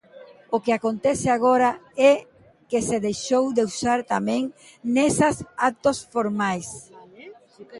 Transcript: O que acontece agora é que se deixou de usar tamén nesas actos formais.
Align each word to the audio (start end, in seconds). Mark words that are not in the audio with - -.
O 0.55 0.57
que 0.63 0.71
acontece 0.79 1.27
agora 1.31 1.69
é 2.11 2.13
que 2.69 2.79
se 2.87 2.97
deixou 3.07 3.43
de 3.55 3.61
usar 3.69 3.99
tamén 4.13 4.43
nesas 4.95 5.35
actos 5.69 5.97
formais. 6.13 6.67